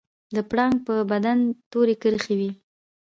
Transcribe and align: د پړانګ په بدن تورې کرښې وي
د 0.35 0.37
پړانګ 0.49 0.77
په 0.87 0.93
بدن 1.11 1.37
تورې 1.71 1.95
کرښې 2.01 2.35
وي 2.39 2.51